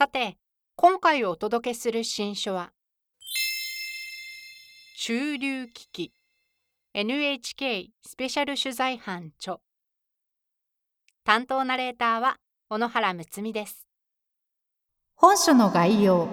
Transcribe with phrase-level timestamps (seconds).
[0.00, 0.38] さて
[0.76, 2.72] 今回お届けする新書は
[4.96, 6.12] 中流危機。
[6.94, 9.58] NHK スペシャル取材班著。
[11.22, 12.36] 担当ナレーターは
[12.70, 13.86] 小野原睦美です。
[15.16, 16.28] 本書の概要。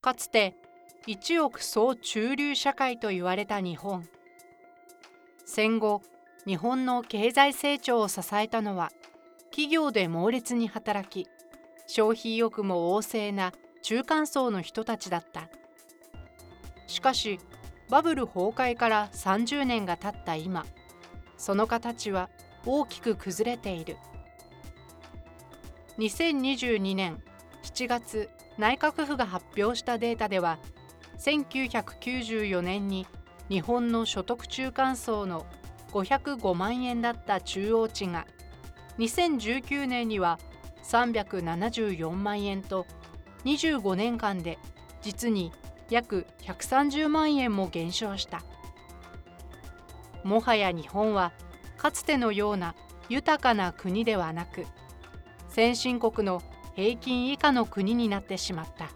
[0.00, 0.56] かつて
[1.06, 4.08] 一億総中流社会と言われた日本。
[5.44, 6.02] 戦後
[6.48, 8.90] 日本の経済成長を支えたのは
[9.54, 11.28] 企業で猛烈に働き
[11.86, 15.48] 消費意欲も旺盛な中間層の人たちだった。
[16.88, 17.38] しかし
[17.88, 20.66] バブル崩壊から30年が経った今
[21.36, 22.30] その形は
[22.66, 23.96] 大きく崩れている。
[25.98, 27.22] 2022年
[27.62, 30.58] 7月内閣府が発表したデータでは
[31.20, 33.06] 1994年に
[33.48, 35.46] 日本の所得中間層の
[35.92, 38.26] 505万円だった中央値が
[38.98, 40.38] 2019年には
[40.84, 42.86] 374万円と
[43.44, 44.58] 25年間で
[45.02, 45.52] 実に
[45.90, 48.42] 約130万円も減少した。
[50.22, 51.32] もはや日本は
[51.76, 52.74] かつてのような
[53.08, 54.66] 豊かな国ではなく
[55.48, 56.42] 先進国の
[56.74, 58.90] 平均以下の国になってしまった。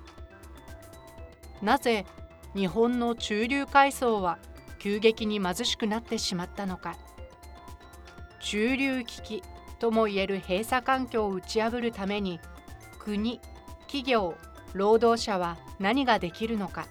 [1.63, 2.07] なぜ
[2.55, 4.39] 日本の中流階層は
[4.79, 6.97] 急激に貧しくなってしまったのか。
[8.41, 9.43] 中流危機
[9.79, 12.41] ともいえる閉鎖環境を打ち破るために
[12.99, 13.41] 国
[13.87, 14.35] 企業
[14.75, 16.87] 労働者は何ができるのか。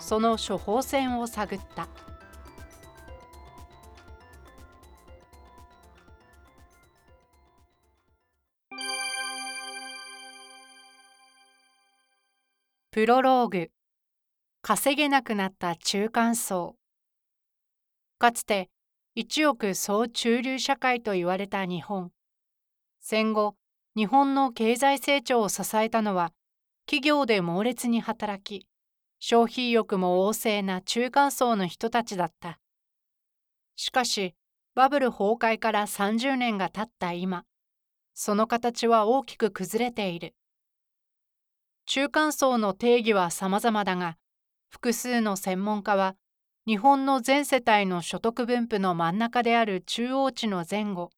[0.00, 1.88] その処方箋を探った。
[12.90, 13.70] プロローグ。
[14.62, 16.74] 稼げなくなった中間層。
[18.18, 18.70] かつて
[19.20, 22.12] 一億総中流社会と言われた日本。
[23.00, 23.56] 戦後
[23.96, 26.32] 日本の経済成長を支えたのは
[26.86, 28.68] 企業で猛烈に働き
[29.18, 32.60] 消費意欲も旺盛な中間層の人たちだった。
[33.74, 34.36] しかし
[34.76, 37.42] バブル崩壊から30年が経った今
[38.14, 40.36] その形は大きく崩れている。
[41.86, 44.16] 中間層の定義は様々だが
[44.68, 46.14] 複数の専門家は
[46.68, 51.08] 日本の全世帯の所得分布の真ん中である中央値の前後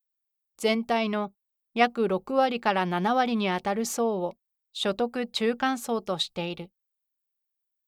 [0.56, 1.33] 全体の
[1.75, 4.34] 約6割から7割にあたる層を
[4.72, 6.71] 所得中間層としている。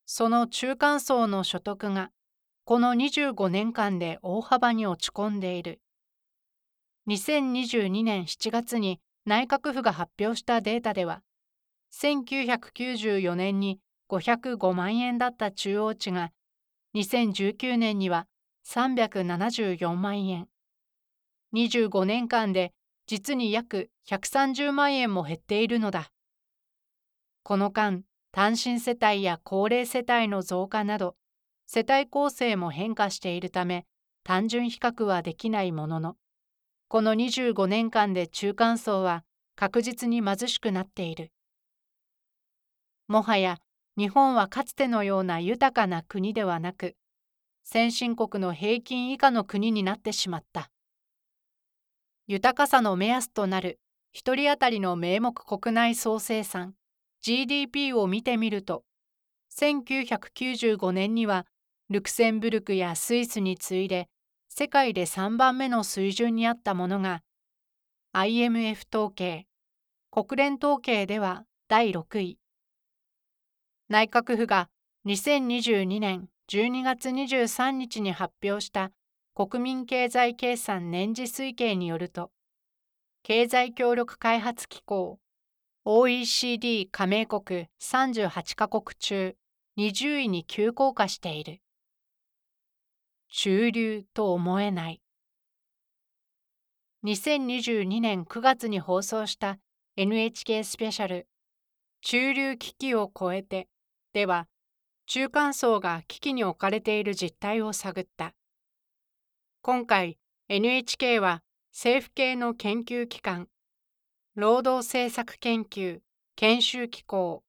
[0.07, 2.11] その中間層の所得が
[2.65, 5.81] この25年間で大幅に落ち込んでいる。
[7.07, 11.23] 2022年7月に内閣府が発表したデータでは
[11.95, 13.79] 1994年に
[14.11, 16.33] 505万円だった中央値が
[16.95, 18.27] 2019年には
[18.67, 20.49] 374万円。
[21.55, 22.73] 25年間で
[23.07, 26.11] 実に約130万円も減っているのだ。
[27.43, 31.17] この間単身世帯や高齢世帯の増加など
[31.67, 33.85] 世帯構成も変化しているため
[34.25, 36.17] 単純比較はできないものの
[36.89, 39.25] この25年間で中間層は
[39.57, 41.33] 確実に貧しくなっている。
[43.09, 43.59] もはや
[43.99, 46.97] 日本はかつてのような豊かな国ではなく
[47.63, 50.71] 先進国の平均以下の国になってしまった。
[52.27, 53.79] 豊かさの目安となる
[54.15, 56.75] 1人当たりの名目国内総生産
[57.21, 58.85] GDP を見てみると
[59.59, 61.47] 1995年には
[61.91, 64.09] ルクセンブルクやスイスに次いで
[64.49, 67.23] 世界で3番目の水準にあったものが
[68.13, 69.47] IMF 統計
[70.11, 72.42] 国連統計では第6位。
[73.93, 74.71] 内閣府が
[75.07, 78.91] 2022年12月23日に発表した
[79.35, 82.31] 国民経済計算年次推計によると
[83.23, 85.19] 経済協力開発機構
[85.85, 89.37] OECD 加盟国38カ国中
[89.77, 91.61] 20位に急降下している。
[93.29, 95.03] 中流と思えない。
[97.05, 99.59] 2022年9月に放送した
[99.99, 101.29] NHK スペシャル
[102.01, 103.69] 中流危機を超えて
[104.13, 104.47] では
[105.07, 108.35] 中間層が危機に置かれている実態を探った
[109.63, 110.19] 今回
[110.49, 111.43] NHK は
[111.73, 113.49] 政府系の研究機関
[114.35, 116.01] 労働政策研究
[116.37, 117.43] 研修機構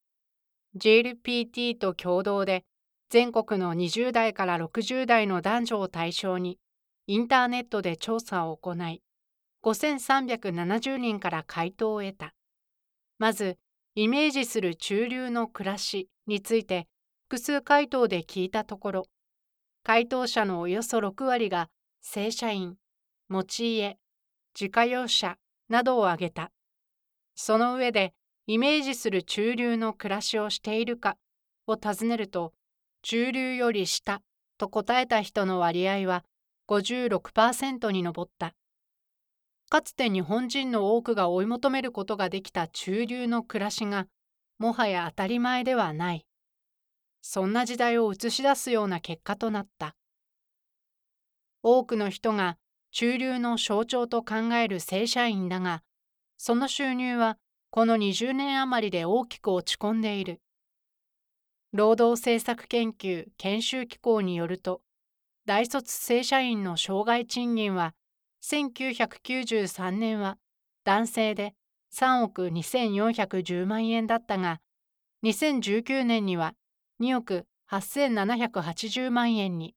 [0.77, 2.63] JLPT と共同で
[3.09, 6.57] 全国の20代から60代の男女を対象に
[7.05, 9.01] インターネットで調査を行い
[9.63, 12.33] 5370人から回答を得た。
[13.17, 13.57] まず、
[13.95, 16.87] イメージする中流の暮らしについて
[17.27, 19.05] 複数回答で聞いたところ、
[19.83, 21.69] 回答者のおよそ6割が
[22.01, 22.75] 正社員、
[23.29, 23.97] 持ち家、
[24.59, 25.37] 自家用車
[25.69, 26.51] などを挙げた。
[27.35, 28.13] その上で、
[28.47, 31.17] イメージする中流の暮らしをしているか
[31.67, 32.53] を尋ねると、
[33.03, 34.21] 中流より下
[34.57, 36.23] と答えた人の割合は
[36.67, 38.53] 56%に上った。
[39.73, 44.05] かつて日本人の多くが追い求めることができた中流の暮らしが、
[44.59, 46.27] もはや当たり前ではない。
[47.23, 49.95] そんな時代を映し出すような結果となった。
[51.63, 52.59] 多くの人が
[52.91, 55.81] 中流の象徴と考える正社員だが、
[56.37, 57.39] その収入は
[57.71, 60.39] この20年余りで大きく落ち込んでいる。
[61.71, 64.83] 労働政策研究研修機構によると、
[65.47, 67.95] 大卒正社員の生涯賃金は、
[68.43, 70.37] 1993年は
[70.83, 71.53] 男性で
[71.93, 74.59] 3億2410万円だったが、
[75.23, 76.53] 2019年には
[77.01, 79.75] 2億8780万円に、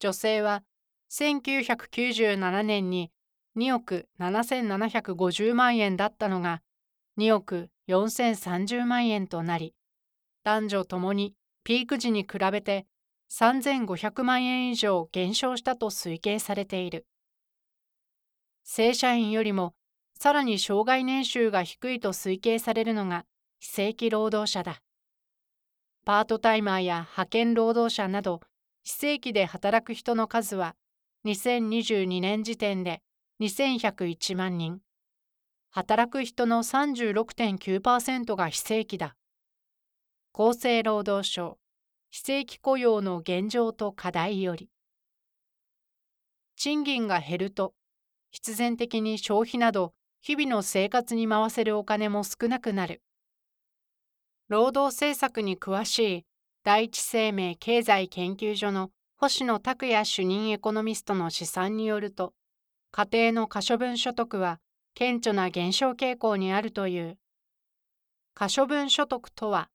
[0.00, 0.64] 女性は
[1.12, 3.12] 1997年に
[3.56, 6.62] 2億7750万円だったのが
[7.18, 9.72] 2億4030万円となり、
[10.42, 12.86] 男女ともにピーク時に比べて
[13.30, 17.06] 3500万円以上減少したと推計されている。
[18.66, 19.74] 正社員よりも
[20.18, 23.26] さらに障害年収が低いと推計されるのが
[23.60, 24.80] 非正規労働者だ。
[26.04, 28.40] パートタイマーや派遣労働者など
[28.82, 30.74] 非正規で働く人の数は
[31.26, 33.02] 2022年時点で
[33.40, 34.80] 2101万人。
[35.70, 39.14] 働く人の36.9%が非正規だ。
[40.32, 41.58] 厚生労働省
[42.10, 44.70] 非正規雇用の現状と課題より。
[46.56, 47.74] 賃金が減ると、
[48.34, 53.00] 必然的に消費など日々の生活に回せるお金も少なくなる。
[54.48, 56.26] 労働政策に詳しい
[56.64, 62.34] 第一生命経済研究所の星野拓也主任エコノミストの試算によると、
[62.90, 64.58] 家庭の可処分所得は
[64.94, 67.16] 顕著な減少傾向にあるという。
[68.34, 69.70] 可処分所得とは、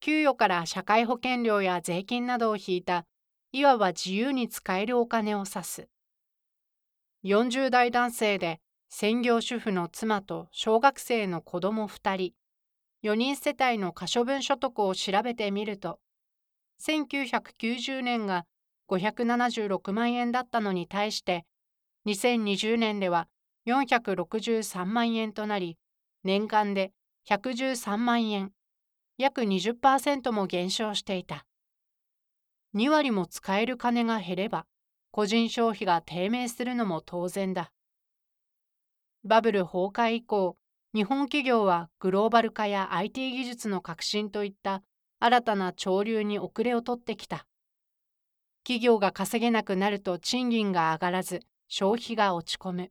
[0.00, 3.06] 給与から社会保険料や税金などを引いた、
[3.52, 5.88] いわば自由に使えるお金を指す。
[7.22, 12.32] 40代男性で専業主婦の妻と小学生の子供2人、
[13.04, 16.00] 4人世帯の可処分所得を調べてみると、
[16.80, 18.46] 1990年が
[18.88, 21.44] 576万円だったのに対して、
[22.06, 23.28] 2020年では
[23.66, 25.76] 463万円となり、
[26.24, 26.90] 年間で
[27.28, 28.52] 113万円、
[29.18, 31.44] 約20%も減少していた。
[32.74, 34.64] 2割も使える金が減れば、
[35.10, 37.72] 個人消費が低迷するのも当然だ。
[39.24, 40.56] バブル崩壊以降、
[40.94, 44.82] 日本企業はグローバル化や IT 技術の革新といった
[45.18, 47.46] 新たな潮流に遅れをとってきた。
[48.62, 52.90] 企業が稼げなくなると賃金が上がらず消費が落ち込む。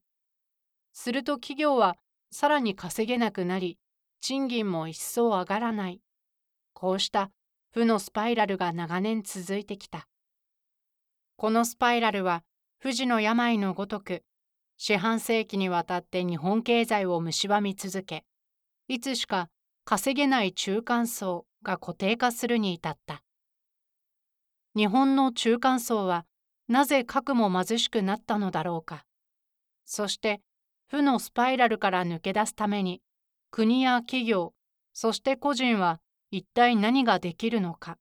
[0.91, 1.95] すると企業は
[2.31, 3.77] さらに稼げなくなり
[4.19, 6.01] 賃金も一層上がらない。
[6.73, 7.31] こうした
[7.71, 10.08] 負のスパイラルが長年続いてきた。
[11.39, 12.43] このスパイラルは
[12.79, 14.23] 不治の病のごとく
[14.75, 18.25] 四半世紀にわたって日本経済を蝕み続け、
[18.89, 19.47] いつしか
[19.85, 23.23] 稼げない中間層が固定化するに至った。
[24.75, 26.25] 日本の中間層は
[26.67, 29.05] なぜ核も貧しくなったのだろうか。
[29.85, 30.41] そして
[30.89, 33.01] 負のスパイラルから抜け出すために
[33.49, 34.53] 国や企業、
[34.91, 37.97] そして個人は一体何ができるのか。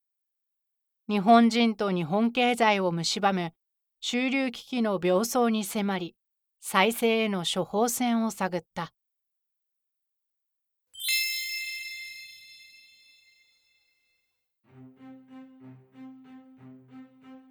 [1.08, 3.54] 日本人と日本経済を蝕む
[4.00, 6.14] 中流危機の病巣に迫り、
[6.60, 8.92] 再生への処方箋を探った。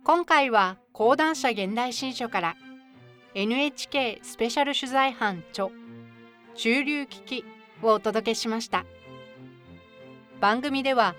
[0.03, 2.55] 今回は講談社現代新書から
[3.33, 5.69] NHK スペシャル取材班著
[6.53, 7.45] 中流危機
[7.81, 8.85] をお届けしました。
[10.39, 11.15] 番組では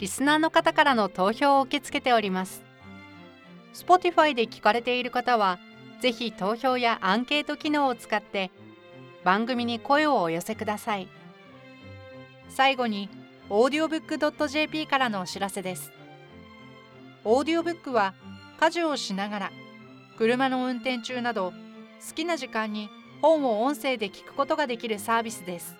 [0.00, 2.62] リスナーの方からの投票を受け付けております。
[3.74, 5.58] Spotify で聞かれている方は
[6.00, 8.50] ぜひ投票やアンケート機能を使って
[9.24, 11.08] 番組に声をお寄せください。
[12.48, 13.10] 最後に
[13.50, 15.92] audiobook.jp からのお知らせです。
[17.24, 18.14] オーディオブックは
[18.58, 19.52] 家事をしながら
[20.16, 21.52] 車の運転中など
[22.08, 22.88] 好きな時間に
[23.20, 25.76] 本を音声で聞くことができるサービスです。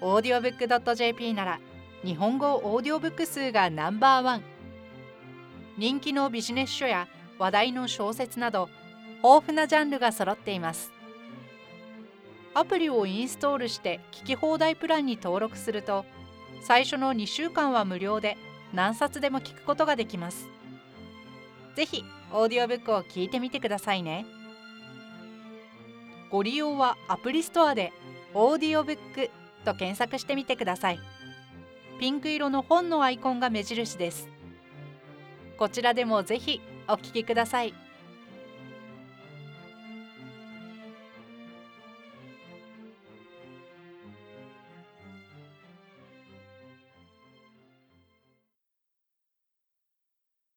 [0.00, 1.60] audiobook.jp なら
[2.04, 4.42] 日本語オーディオブック数がナンバーワン。
[5.76, 7.08] 人気のビジネス書や
[7.40, 8.68] 話題の小説など
[9.16, 10.92] 豊富なジャンルが揃っています。
[12.54, 16.04] アプリをインストールして聞き放題プランに登録すると
[16.62, 18.36] 最初の2週間は無料で
[18.72, 20.48] 何冊でも聞くことができます。
[21.74, 24.24] ぜひオーディオブックを聞いてみてくださいね。
[26.30, 27.92] ご利用はアプリストアで
[28.34, 29.30] オーディオブック
[29.64, 31.00] と検索してみてください。
[31.98, 34.28] ピンク色の本のアイコンが目印です
[35.58, 37.87] こちらでもぜひお聞きください。